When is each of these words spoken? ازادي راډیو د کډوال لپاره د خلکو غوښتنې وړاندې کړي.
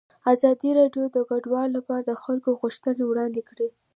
ازادي 0.33 0.69
راډیو 0.79 1.05
د 1.15 1.17
کډوال 1.29 1.69
لپاره 1.77 2.01
د 2.05 2.11
خلکو 2.23 2.49
غوښتنې 2.61 3.03
وړاندې 3.07 3.41
کړي. 3.49 3.67